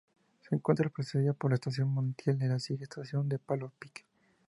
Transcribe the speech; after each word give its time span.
Se 0.41 0.55
encuentra 0.55 0.89
precedida 0.89 1.33
por 1.33 1.51
la 1.51 1.55
Estación 1.57 1.87
Montiel 1.89 2.41
y 2.41 2.47
le 2.47 2.59
sigue 2.59 2.85
Estación 2.85 3.29
Palo 3.45 3.67
a 3.67 3.69
Pique. 3.77 4.03